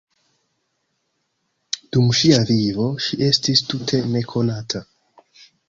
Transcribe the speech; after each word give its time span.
Dum 1.97 2.09
ŝia 2.21 2.41
vivo, 2.53 2.89
ŝi 3.09 3.21
estis 3.29 3.65
tute 3.69 4.03
nekonata. 4.17 4.85